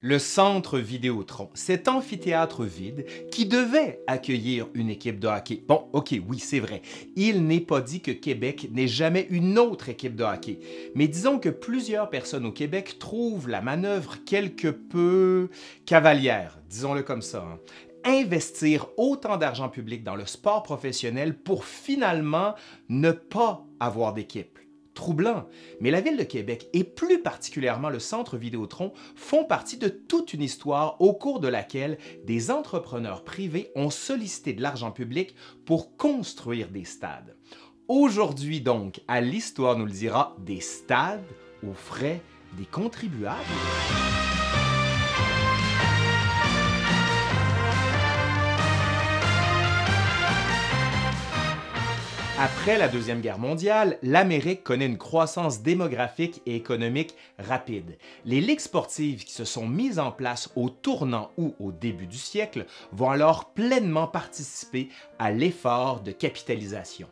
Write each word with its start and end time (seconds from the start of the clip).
Le 0.00 0.20
centre 0.20 0.78
Vidéotron, 0.78 1.50
cet 1.54 1.88
amphithéâtre 1.88 2.62
vide 2.62 3.04
qui 3.32 3.46
devait 3.46 4.00
accueillir 4.06 4.68
une 4.74 4.90
équipe 4.90 5.18
de 5.18 5.26
hockey. 5.26 5.64
Bon, 5.66 5.88
ok, 5.92 6.14
oui, 6.28 6.38
c'est 6.38 6.60
vrai. 6.60 6.82
Il 7.16 7.48
n'est 7.48 7.58
pas 7.58 7.80
dit 7.80 8.00
que 8.00 8.12
Québec 8.12 8.68
n'ait 8.70 8.86
jamais 8.86 9.26
une 9.28 9.58
autre 9.58 9.88
équipe 9.88 10.14
de 10.14 10.22
hockey. 10.22 10.60
Mais 10.94 11.08
disons 11.08 11.40
que 11.40 11.48
plusieurs 11.48 12.10
personnes 12.10 12.46
au 12.46 12.52
Québec 12.52 13.00
trouvent 13.00 13.48
la 13.48 13.60
manœuvre 13.60 14.18
quelque 14.24 14.68
peu 14.68 15.48
cavalière, 15.84 16.60
disons-le 16.70 17.02
comme 17.02 17.22
ça. 17.22 17.44
Hein. 17.44 17.58
Investir 18.04 18.86
autant 18.98 19.36
d'argent 19.36 19.68
public 19.68 20.04
dans 20.04 20.14
le 20.14 20.26
sport 20.26 20.62
professionnel 20.62 21.36
pour 21.36 21.64
finalement 21.64 22.54
ne 22.88 23.10
pas 23.10 23.66
avoir 23.80 24.14
d'équipe 24.14 24.60
troublant, 24.98 25.46
mais 25.80 25.92
la 25.92 26.00
ville 26.00 26.16
de 26.16 26.24
Québec 26.24 26.68
et 26.72 26.82
plus 26.82 27.22
particulièrement 27.22 27.88
le 27.88 28.00
centre 28.00 28.36
Vidéotron 28.36 28.92
font 29.14 29.44
partie 29.44 29.76
de 29.76 29.86
toute 29.86 30.34
une 30.34 30.42
histoire 30.42 31.00
au 31.00 31.12
cours 31.12 31.38
de 31.38 31.46
laquelle 31.46 31.98
des 32.24 32.50
entrepreneurs 32.50 33.22
privés 33.22 33.70
ont 33.76 33.90
sollicité 33.90 34.52
de 34.54 34.60
l'argent 34.60 34.90
public 34.90 35.36
pour 35.64 35.96
construire 35.96 36.68
des 36.68 36.84
stades. 36.84 37.36
Aujourd'hui 37.86 38.60
donc, 38.60 39.00
à 39.06 39.20
l'Histoire 39.20 39.78
nous 39.78 39.86
le 39.86 39.92
dira, 39.92 40.34
des 40.40 40.60
stades 40.60 41.22
aux 41.64 41.74
frais 41.74 42.20
des 42.56 42.66
contribuables. 42.66 43.38
Après 52.40 52.78
la 52.78 52.86
Deuxième 52.86 53.20
Guerre 53.20 53.40
mondiale, 53.40 53.98
l'Amérique 54.00 54.62
connaît 54.62 54.86
une 54.86 54.96
croissance 54.96 55.60
démographique 55.60 56.40
et 56.46 56.54
économique 56.54 57.16
rapide. 57.36 57.98
Les 58.24 58.40
ligues 58.40 58.60
sportives 58.60 59.24
qui 59.24 59.32
se 59.32 59.44
sont 59.44 59.66
mises 59.66 59.98
en 59.98 60.12
place 60.12 60.48
au 60.54 60.68
tournant 60.68 61.32
ou 61.36 61.56
au 61.58 61.72
début 61.72 62.06
du 62.06 62.16
siècle 62.16 62.66
vont 62.92 63.10
alors 63.10 63.46
pleinement 63.54 64.06
participer 64.06 64.88
à 65.18 65.32
l'effort 65.32 66.00
de 66.00 66.12
capitalisation. 66.12 67.08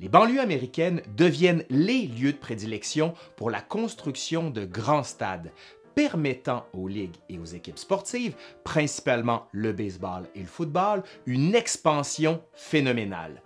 Les 0.00 0.08
banlieues 0.08 0.40
américaines 0.40 1.02
deviennent 1.16 1.64
les 1.70 2.08
lieux 2.08 2.32
de 2.32 2.38
prédilection 2.38 3.14
pour 3.36 3.50
la 3.50 3.60
construction 3.60 4.50
de 4.50 4.64
grands 4.64 5.04
stades, 5.04 5.52
permettant 5.94 6.66
aux 6.72 6.88
ligues 6.88 7.14
et 7.28 7.38
aux 7.38 7.44
équipes 7.44 7.78
sportives, 7.78 8.34
principalement 8.64 9.46
le 9.52 9.72
baseball 9.72 10.24
et 10.34 10.40
le 10.40 10.46
football, 10.46 11.04
une 11.26 11.54
expansion 11.54 12.40
phénoménale 12.54 13.40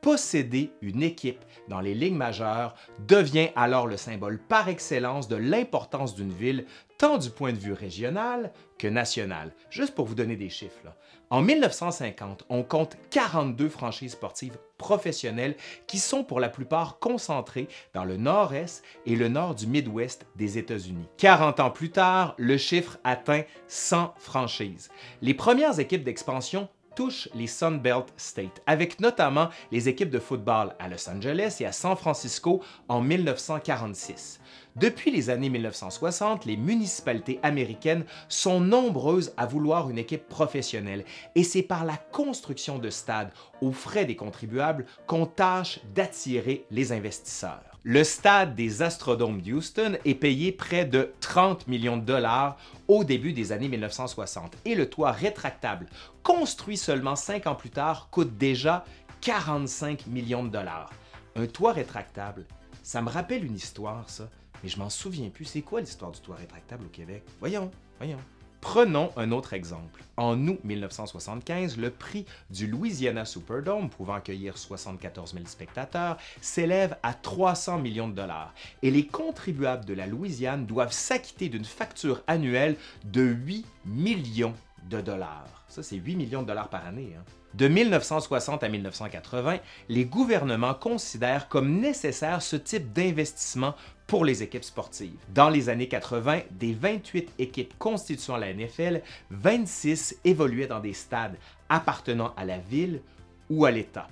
posséder 0.00 0.72
une 0.80 1.02
équipe 1.02 1.44
dans 1.68 1.80
les 1.80 1.94
ligues 1.94 2.14
majeures 2.14 2.74
devient 3.06 3.50
alors 3.56 3.86
le 3.86 3.96
symbole 3.96 4.38
par 4.38 4.68
excellence 4.68 5.28
de 5.28 5.36
l'importance 5.36 6.14
d'une 6.14 6.32
ville, 6.32 6.66
tant 6.98 7.18
du 7.18 7.30
point 7.30 7.52
de 7.52 7.58
vue 7.58 7.72
régional 7.72 8.52
que 8.78 8.88
national. 8.88 9.52
Juste 9.70 9.94
pour 9.94 10.06
vous 10.06 10.14
donner 10.14 10.36
des 10.36 10.48
chiffres. 10.48 10.94
En 11.30 11.42
1950, 11.42 12.46
on 12.48 12.62
compte 12.62 12.96
42 13.10 13.68
franchises 13.68 14.12
sportives 14.12 14.58
professionnelles 14.78 15.56
qui 15.86 15.98
sont 15.98 16.24
pour 16.24 16.40
la 16.40 16.48
plupart 16.48 16.98
concentrées 16.98 17.68
dans 17.92 18.04
le 18.04 18.16
nord-est 18.16 18.82
et 19.04 19.14
le 19.14 19.28
nord 19.28 19.54
du 19.54 19.66
Midwest 19.66 20.26
des 20.36 20.56
États-Unis. 20.56 21.06
40 21.18 21.60
ans 21.60 21.70
plus 21.70 21.90
tard, 21.90 22.34
le 22.38 22.56
chiffre 22.56 22.98
atteint 23.04 23.42
100 23.66 24.14
franchises. 24.18 24.88
Les 25.20 25.34
premières 25.34 25.78
équipes 25.80 26.04
d'expansion 26.04 26.68
touche 26.98 27.28
les 27.32 27.46
Sunbelt 27.46 28.12
States, 28.16 28.60
avec 28.66 28.98
notamment 28.98 29.50
les 29.70 29.88
équipes 29.88 30.10
de 30.10 30.18
football 30.18 30.74
à 30.80 30.88
Los 30.88 31.08
Angeles 31.08 31.58
et 31.60 31.64
à 31.64 31.70
San 31.70 31.94
Francisco 31.94 32.60
en 32.88 33.00
1946. 33.00 34.40
Depuis 34.74 35.12
les 35.12 35.30
années 35.30 35.48
1960, 35.48 36.44
les 36.44 36.56
municipalités 36.56 37.38
américaines 37.44 38.04
sont 38.28 38.58
nombreuses 38.58 39.32
à 39.36 39.46
vouloir 39.46 39.90
une 39.90 39.98
équipe 39.98 40.26
professionnelle 40.26 41.04
et 41.36 41.44
c'est 41.44 41.62
par 41.62 41.84
la 41.84 41.96
construction 41.96 42.80
de 42.80 42.90
stades 42.90 43.30
aux 43.62 43.70
frais 43.70 44.04
des 44.04 44.16
contribuables 44.16 44.84
qu'on 45.06 45.26
tâche 45.26 45.78
d'attirer 45.94 46.66
les 46.72 46.90
investisseurs. 46.90 47.67
Le 47.84 48.02
stade 48.02 48.56
des 48.56 48.82
Astrodomes 48.82 49.40
d'Houston 49.40 49.98
est 50.04 50.16
payé 50.16 50.50
près 50.50 50.84
de 50.84 51.12
30 51.20 51.68
millions 51.68 51.96
de 51.96 52.04
dollars 52.04 52.56
au 52.88 53.04
début 53.04 53.32
des 53.32 53.52
années 53.52 53.68
1960 53.68 54.56
et 54.64 54.74
le 54.74 54.90
toit 54.90 55.12
rétractable, 55.12 55.86
construit 56.24 56.76
seulement 56.76 57.14
cinq 57.14 57.46
ans 57.46 57.54
plus 57.54 57.70
tard, 57.70 58.08
coûte 58.10 58.36
déjà 58.36 58.84
45 59.20 60.08
millions 60.08 60.42
de 60.42 60.50
dollars. 60.50 60.90
Un 61.36 61.46
toit 61.46 61.72
rétractable, 61.72 62.46
ça 62.82 63.00
me 63.00 63.10
rappelle 63.10 63.44
une 63.44 63.54
histoire, 63.54 64.10
ça, 64.10 64.28
mais 64.62 64.68
je 64.68 64.78
m'en 64.78 64.90
souviens 64.90 65.30
plus. 65.30 65.44
C'est 65.44 65.62
quoi 65.62 65.80
l'histoire 65.80 66.10
du 66.10 66.20
toit 66.20 66.36
rétractable 66.36 66.84
au 66.86 66.90
Québec? 66.90 67.22
Voyons, 67.38 67.70
voyons. 67.98 68.18
Prenons 68.60 69.12
un 69.16 69.30
autre 69.30 69.52
exemple. 69.52 70.02
En 70.16 70.48
août 70.48 70.58
1975, 70.64 71.76
le 71.76 71.90
prix 71.90 72.26
du 72.50 72.66
Louisiana 72.66 73.24
Superdome, 73.24 73.88
pouvant 73.88 74.14
accueillir 74.14 74.58
74 74.58 75.34
000 75.34 75.46
spectateurs, 75.46 76.16
s'élève 76.40 76.96
à 77.04 77.14
300 77.14 77.78
millions 77.78 78.08
de 78.08 78.14
dollars 78.14 78.52
et 78.82 78.90
les 78.90 79.06
contribuables 79.06 79.84
de 79.84 79.94
la 79.94 80.08
Louisiane 80.08 80.66
doivent 80.66 80.92
s'acquitter 80.92 81.48
d'une 81.48 81.64
facture 81.64 82.22
annuelle 82.26 82.76
de 83.04 83.22
8 83.22 83.64
millions 83.86 84.54
de 84.90 85.00
dollars. 85.00 85.64
Ça, 85.68 85.84
c'est 85.84 85.96
8 85.96 86.16
millions 86.16 86.42
de 86.42 86.48
dollars 86.48 86.68
par 86.68 86.84
année. 86.84 87.14
Hein. 87.16 87.22
De 87.58 87.66
1960 87.66 88.62
à 88.62 88.68
1980, 88.68 89.58
les 89.88 90.04
gouvernements 90.04 90.74
considèrent 90.74 91.48
comme 91.48 91.80
nécessaire 91.80 92.40
ce 92.40 92.54
type 92.54 92.92
d'investissement 92.92 93.74
pour 94.06 94.24
les 94.24 94.44
équipes 94.44 94.62
sportives. 94.62 95.18
Dans 95.34 95.48
les 95.48 95.68
années 95.68 95.88
80, 95.88 96.42
des 96.52 96.72
28 96.72 97.32
équipes 97.40 97.74
constituant 97.76 98.36
la 98.36 98.54
NFL, 98.54 99.02
26 99.32 100.20
évoluaient 100.24 100.68
dans 100.68 100.78
des 100.78 100.92
stades 100.92 101.36
appartenant 101.68 102.32
à 102.36 102.44
la 102.44 102.58
ville 102.58 103.02
ou 103.50 103.64
à 103.64 103.72
l'État. 103.72 104.06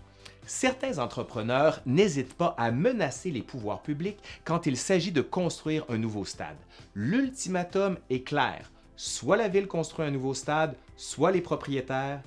Certains 0.45 0.99
entrepreneurs 0.99 1.83
n'hésitent 1.87 2.35
pas 2.35 2.57
à 2.59 2.73
menacer 2.73 3.31
les 3.31 3.43
pouvoirs 3.43 3.83
publics 3.83 4.19
quand 4.43 4.67
il 4.67 4.77
s'agit 4.77 5.13
de 5.13 5.23
construire 5.23 5.85
un 5.89 5.99
nouveau 5.99 6.25
stade. 6.25 6.59
L'ultimatum 6.97 7.97
est 8.11 8.27
clair. 8.27 8.73
Soit 8.97 9.37
la 9.37 9.47
ville 9.47 9.69
construit 9.69 10.05
un 10.05 10.11
nouveau 10.11 10.35
stade, 10.35 10.75
soit 10.97 11.31
les 11.31 11.43
propriétaires 11.43 12.23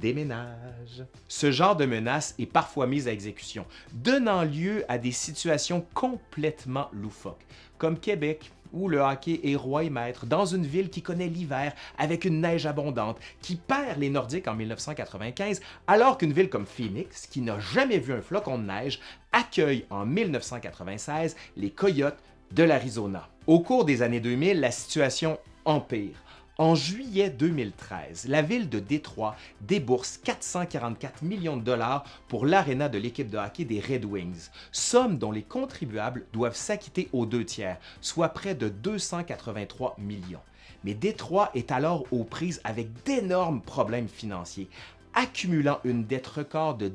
déménage. 0.00 1.04
Ce 1.28 1.50
genre 1.50 1.76
de 1.76 1.86
menace 1.86 2.34
est 2.38 2.46
parfois 2.46 2.86
mise 2.86 3.08
à 3.08 3.12
exécution, 3.12 3.66
donnant 3.92 4.42
lieu 4.42 4.84
à 4.88 4.98
des 4.98 5.12
situations 5.12 5.84
complètement 5.94 6.88
loufoques, 6.92 7.46
comme 7.78 7.98
Québec, 7.98 8.50
où 8.74 8.88
le 8.88 8.98
hockey 8.98 9.40
est 9.44 9.56
roi 9.56 9.84
et 9.84 9.90
maître 9.90 10.26
dans 10.26 10.44
une 10.44 10.66
ville 10.66 10.90
qui 10.90 11.00
connaît 11.00 11.28
l'hiver 11.28 11.72
avec 11.96 12.24
une 12.24 12.40
neige 12.40 12.66
abondante, 12.66 13.18
qui 13.40 13.56
perd 13.56 13.98
les 13.98 14.10
Nordiques 14.10 14.48
en 14.48 14.54
1995, 14.54 15.60
alors 15.86 16.18
qu'une 16.18 16.32
ville 16.32 16.50
comme 16.50 16.66
Phoenix, 16.66 17.26
qui 17.26 17.40
n'a 17.40 17.58
jamais 17.60 17.98
vu 17.98 18.12
un 18.12 18.20
flocon 18.20 18.58
de 18.58 18.64
neige, 18.64 19.00
accueille 19.32 19.86
en 19.90 20.04
1996 20.04 21.36
les 21.56 21.70
Coyotes 21.70 22.18
de 22.50 22.64
l'Arizona. 22.64 23.28
Au 23.46 23.60
cours 23.60 23.84
des 23.84 24.02
années 24.02 24.20
2000, 24.20 24.60
la 24.60 24.70
situation 24.70 25.38
empire. 25.64 26.22
En 26.56 26.76
juillet 26.76 27.30
2013, 27.30 28.28
la 28.28 28.40
ville 28.40 28.68
de 28.68 28.78
Détroit 28.78 29.34
débourse 29.62 30.18
444 30.18 31.24
millions 31.24 31.56
de 31.56 31.64
dollars 31.64 32.04
pour 32.28 32.46
l'aréna 32.46 32.88
de 32.88 32.96
l'équipe 32.96 33.28
de 33.28 33.36
hockey 33.36 33.64
des 33.64 33.80
Red 33.80 34.04
Wings, 34.04 34.50
somme 34.70 35.18
dont 35.18 35.32
les 35.32 35.42
contribuables 35.42 36.26
doivent 36.32 36.54
s'acquitter 36.54 37.08
aux 37.12 37.26
deux 37.26 37.44
tiers, 37.44 37.78
soit 38.00 38.28
près 38.28 38.54
de 38.54 38.68
283 38.68 39.96
millions. 39.98 40.38
Mais 40.84 40.94
Détroit 40.94 41.50
est 41.56 41.72
alors 41.72 42.04
aux 42.12 42.22
prises 42.22 42.60
avec 42.62 43.02
d'énormes 43.02 43.60
problèmes 43.60 44.08
financiers, 44.08 44.68
accumulant 45.12 45.80
une 45.82 46.04
dette 46.04 46.28
record 46.28 46.76
de 46.76 46.86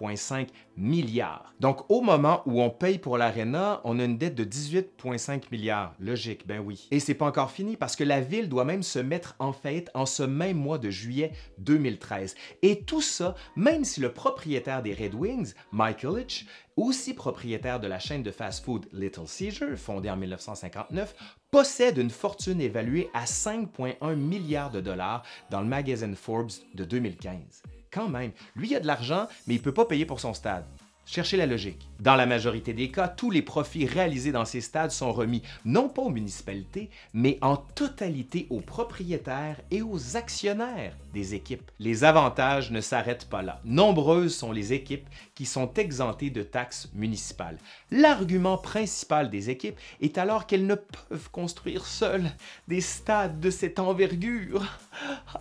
18,5 0.00 0.48
milliards. 0.76 1.54
Donc, 1.60 1.90
au 1.90 2.00
moment 2.00 2.42
où 2.46 2.60
on 2.60 2.70
paye 2.70 2.98
pour 2.98 3.18
l'Arena, 3.18 3.80
on 3.84 3.98
a 3.98 4.04
une 4.04 4.18
dette 4.18 4.34
de 4.34 4.44
18,5 4.44 5.44
milliards. 5.50 5.94
Logique, 5.98 6.46
ben 6.46 6.60
oui. 6.60 6.88
Et 6.90 7.00
c'est 7.00 7.14
pas 7.14 7.26
encore 7.26 7.50
fini 7.50 7.76
parce 7.76 7.96
que 7.96 8.04
la 8.04 8.20
ville 8.20 8.48
doit 8.48 8.64
même 8.64 8.82
se 8.82 8.98
mettre 8.98 9.34
en 9.38 9.52
faillite 9.52 9.90
en 9.94 10.06
ce 10.06 10.22
même 10.22 10.58
mois 10.58 10.78
de 10.78 10.90
juillet 10.90 11.32
2013. 11.58 12.34
Et 12.62 12.82
tout 12.82 13.00
ça, 13.00 13.34
même 13.56 13.84
si 13.84 14.00
le 14.00 14.12
propriétaire 14.12 14.82
des 14.82 14.94
Red 14.94 15.14
Wings, 15.14 15.54
Michael 15.72 16.20
Hitch, 16.20 16.46
aussi 16.76 17.14
propriétaire 17.14 17.80
de 17.80 17.86
la 17.86 17.98
chaîne 17.98 18.22
de 18.22 18.30
fast-food 18.30 18.86
Little 18.92 19.24
Caesar, 19.26 19.76
fondée 19.76 20.10
en 20.10 20.16
1959, 20.16 21.14
possède 21.50 21.96
une 21.96 22.10
fortune 22.10 22.60
évaluée 22.60 23.08
à 23.14 23.24
5,1 23.24 24.14
milliards 24.14 24.70
de 24.70 24.82
dollars 24.82 25.22
dans 25.50 25.60
le 25.62 25.66
magazine 25.66 26.14
Forbes 26.14 26.50
de 26.74 26.84
2015. 26.84 27.62
Quand 27.90 28.08
même, 28.08 28.32
lui 28.54 28.74
a 28.74 28.80
de 28.80 28.86
l'argent, 28.86 29.26
mais 29.46 29.54
il 29.54 29.58
ne 29.58 29.62
peut 29.62 29.74
pas 29.74 29.86
payer 29.86 30.06
pour 30.06 30.20
son 30.20 30.34
stade. 30.34 30.64
Cherchez 31.08 31.36
la 31.36 31.46
logique. 31.46 31.88
Dans 32.00 32.16
la 32.16 32.26
majorité 32.26 32.72
des 32.72 32.90
cas, 32.90 33.06
tous 33.06 33.30
les 33.30 33.40
profits 33.40 33.86
réalisés 33.86 34.32
dans 34.32 34.44
ces 34.44 34.60
stades 34.60 34.90
sont 34.90 35.12
remis 35.12 35.40
non 35.64 35.88
pas 35.88 36.02
aux 36.02 36.10
municipalités, 36.10 36.90
mais 37.14 37.38
en 37.42 37.56
totalité 37.56 38.48
aux 38.50 38.60
propriétaires 38.60 39.60
et 39.70 39.82
aux 39.82 40.16
actionnaires 40.16 40.96
des 41.14 41.36
équipes. 41.36 41.70
Les 41.78 42.02
avantages 42.02 42.72
ne 42.72 42.80
s'arrêtent 42.80 43.28
pas 43.30 43.42
là. 43.42 43.60
Nombreuses 43.64 44.34
sont 44.34 44.50
les 44.50 44.72
équipes 44.72 45.08
qui 45.36 45.46
sont 45.46 45.72
exemptées 45.74 46.30
de 46.30 46.42
taxes 46.42 46.88
municipales. 46.92 47.58
L'argument 47.92 48.58
principal 48.58 49.30
des 49.30 49.48
équipes 49.48 49.78
est 50.00 50.18
alors 50.18 50.48
qu'elles 50.48 50.66
ne 50.66 50.74
peuvent 50.74 51.30
construire 51.30 51.86
seules 51.86 52.32
des 52.66 52.80
stades 52.80 53.38
de 53.38 53.50
cette 53.50 53.78
envergure. 53.78 54.64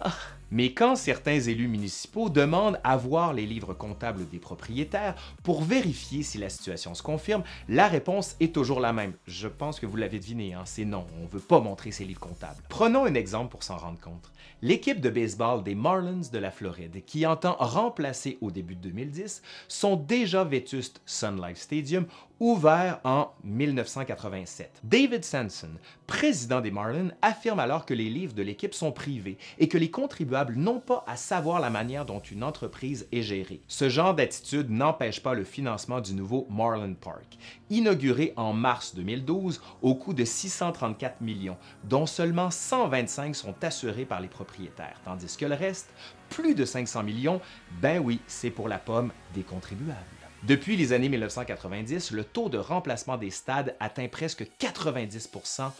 Mais 0.51 0.73
quand 0.73 0.95
certains 0.95 1.39
élus 1.39 1.67
municipaux 1.67 2.29
demandent 2.29 2.79
à 2.83 2.97
voir 2.97 3.33
les 3.33 3.45
livres 3.45 3.73
comptables 3.73 4.27
des 4.29 4.39
propriétaires 4.39 5.15
pour 5.43 5.63
vérifier 5.63 6.23
si 6.23 6.37
la 6.37 6.49
situation 6.49 6.93
se 6.93 7.03
confirme, 7.03 7.43
la 7.67 7.87
réponse 7.87 8.35
est 8.39 8.53
toujours 8.53 8.79
la 8.79 8.93
même. 8.93 9.13
Je 9.25 9.47
pense 9.47 9.79
que 9.79 9.85
vous 9.85 9.97
l'avez 9.97 10.19
deviné, 10.19 10.53
hein, 10.53 10.63
c'est 10.65 10.85
non, 10.85 11.05
on 11.19 11.23
ne 11.23 11.27
veut 11.27 11.39
pas 11.39 11.59
montrer 11.59 11.91
ces 11.91 12.05
livres 12.05 12.19
comptables. 12.19 12.61
Prenons 12.69 13.05
un 13.05 13.13
exemple 13.13 13.51
pour 13.51 13.63
s'en 13.63 13.77
rendre 13.77 13.99
compte. 13.99 14.31
L'équipe 14.61 15.01
de 15.01 15.09
baseball 15.09 15.63
des 15.63 15.75
Marlins 15.75 16.29
de 16.31 16.39
la 16.39 16.51
Floride, 16.51 17.03
qui 17.05 17.25
entend 17.25 17.55
remplacer 17.59 18.37
au 18.41 18.51
début 18.51 18.75
de 18.75 18.89
2010, 18.89 19.41
sont 19.67 19.95
déjà 19.95 20.43
vétustes 20.43 21.01
Sun 21.05 21.41
Life 21.45 21.57
Stadium 21.57 22.05
ouvert 22.39 22.99
en 23.03 23.31
1987. 23.43 24.81
David 24.83 25.23
Sanson, 25.23 25.69
président 26.05 26.61
des 26.61 26.71
Marlins, 26.71 27.11
affirme 27.21 27.59
alors 27.59 27.85
que 27.85 27.93
les 27.93 28.09
livres 28.09 28.33
de 28.33 28.43
l'équipe 28.43 28.73
sont 28.73 28.91
privés 28.91 29.37
et 29.57 29.67
que 29.67 29.77
les 29.77 29.89
contribuables 29.89 30.55
n'ont 30.55 30.79
pas 30.79 31.03
à 31.07 31.15
savoir 31.15 31.59
la 31.59 31.69
manière 31.69 32.05
dont 32.05 32.19
une 32.19 32.43
entreprise 32.43 33.07
est 33.11 33.21
gérée. 33.21 33.61
Ce 33.67 33.89
genre 33.89 34.13
d'attitude 34.13 34.69
n'empêche 34.69 35.21
pas 35.21 35.33
le 35.33 35.43
financement 35.43 36.01
du 36.01 36.13
nouveau 36.13 36.47
Marlin 36.49 36.93
Park, 36.93 37.37
inauguré 37.69 38.33
en 38.35 38.53
mars 38.53 38.95
2012 38.95 39.61
au 39.81 39.95
coût 39.95 40.13
de 40.13 40.25
634 40.25 41.21
millions, 41.21 41.57
dont 41.83 42.05
seulement 42.05 42.51
125 42.51 43.35
sont 43.35 43.55
assurés 43.63 44.05
par 44.05 44.19
les 44.19 44.27
propriétaires, 44.27 44.99
tandis 45.05 45.37
que 45.37 45.45
le 45.45 45.55
reste, 45.55 45.93
plus 46.29 46.55
de 46.55 46.65
500 46.65 47.03
millions, 47.03 47.39
ben 47.81 47.99
oui, 47.99 48.19
c'est 48.27 48.49
pour 48.49 48.67
la 48.67 48.79
pomme 48.79 49.11
des 49.33 49.43
contribuables. 49.43 50.24
Depuis 50.47 50.77
les 50.77 50.93
années 50.93 51.09
1990, 51.09 52.11
le 52.11 52.23
taux 52.23 52.49
de 52.49 52.59
remplacement 52.59 53.17
des 53.17 53.31
stades 53.31 53.75
atteint 53.79 54.07
presque 54.07 54.45
90% 54.59 55.71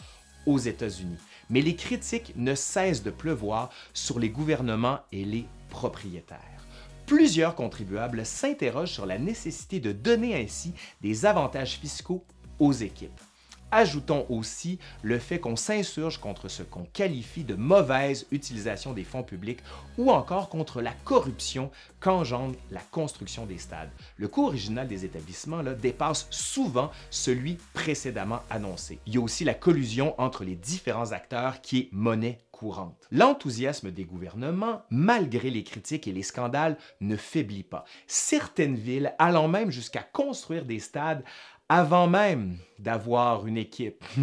aux 0.46 0.58
États-Unis. 0.58 1.18
Mais 1.50 1.60
les 1.60 1.76
critiques 1.76 2.32
ne 2.34 2.56
cessent 2.56 3.04
de 3.04 3.12
pleuvoir 3.12 3.70
sur 3.94 4.18
les 4.18 4.28
gouvernements 4.28 4.98
et 5.12 5.24
les 5.24 5.46
propriétaires. 5.70 6.40
Plusieurs 7.06 7.54
contribuables 7.54 8.26
s'interrogent 8.26 8.90
sur 8.90 9.06
la 9.06 9.18
nécessité 9.18 9.78
de 9.78 9.92
donner 9.92 10.34
ainsi 10.34 10.74
des 11.00 11.26
avantages 11.26 11.78
fiscaux 11.78 12.24
aux 12.58 12.72
équipes. 12.72 13.20
Ajoutons 13.70 14.26
aussi 14.28 14.78
le 15.02 15.18
fait 15.18 15.40
qu'on 15.40 15.56
s'insurge 15.56 16.18
contre 16.18 16.48
ce 16.48 16.62
qu'on 16.62 16.84
qualifie 16.84 17.44
de 17.44 17.54
mauvaise 17.54 18.26
utilisation 18.30 18.92
des 18.92 19.04
fonds 19.04 19.22
publics 19.22 19.60
ou 19.98 20.10
encore 20.10 20.48
contre 20.48 20.80
la 20.80 20.92
corruption 21.04 21.70
qu'engendre 22.00 22.54
la 22.70 22.80
construction 22.80 23.44
des 23.44 23.58
stades. 23.58 23.90
Le 24.16 24.28
coût 24.28 24.46
original 24.46 24.86
des 24.86 25.04
établissements 25.04 25.62
dépasse 25.62 26.26
souvent 26.30 26.90
celui 27.10 27.58
précédemment 27.72 28.40
annoncé. 28.50 29.00
Il 29.06 29.14
y 29.14 29.18
a 29.18 29.20
aussi 29.20 29.44
la 29.44 29.54
collusion 29.54 30.14
entre 30.20 30.44
les 30.44 30.54
différents 30.54 31.12
acteurs 31.12 31.60
qui 31.60 31.78
est 31.78 31.88
monnaie 31.92 32.38
courante. 32.56 33.06
L'enthousiasme 33.10 33.90
des 33.90 34.04
gouvernements, 34.04 34.82
malgré 34.90 35.50
les 35.50 35.62
critiques 35.62 36.08
et 36.08 36.12
les 36.12 36.22
scandales, 36.22 36.78
ne 37.00 37.16
faiblit 37.16 37.62
pas. 37.62 37.84
Certaines 38.06 38.76
villes 38.76 39.14
allant 39.18 39.48
même 39.48 39.70
jusqu'à 39.70 40.02
construire 40.02 40.64
des 40.64 40.80
stades 40.80 41.22
avant 41.68 42.06
même 42.06 42.58
d'avoir 42.78 43.46
une 43.46 43.56
équipe. 43.56 44.04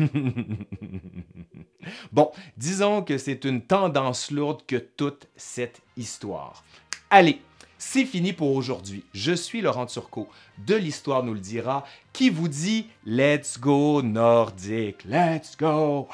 bon, 2.11 2.31
disons 2.57 3.01
que 3.01 3.17
c'est 3.17 3.45
une 3.45 3.61
tendance 3.61 4.31
lourde 4.31 4.61
que 4.65 4.77
toute 4.77 5.27
cette 5.35 5.81
histoire. 5.97 6.63
Allez, 7.09 7.41
c'est 7.77 8.05
fini 8.05 8.31
pour 8.31 8.55
aujourd'hui. 8.55 9.03
Je 9.13 9.33
suis 9.33 9.61
Laurent 9.61 9.85
Turcot 9.85 10.29
de 10.65 10.75
l'Histoire 10.75 11.23
nous 11.23 11.33
le 11.33 11.39
dira 11.39 11.83
qui 12.13 12.29
vous 12.29 12.47
dit 12.47 12.87
Let's 13.05 13.59
go 13.59 14.01
nordique, 14.01 15.03
let's 15.05 15.57
go. 15.57 16.07